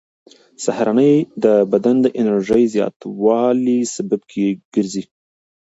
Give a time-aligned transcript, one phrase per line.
[0.63, 1.13] سهارنۍ
[1.43, 4.21] د بدن د انرژۍ زیاتوالي سبب
[4.73, 5.03] ګرځي.